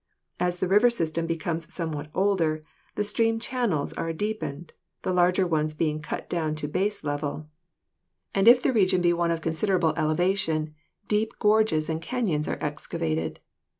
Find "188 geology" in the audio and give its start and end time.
9.53-9.93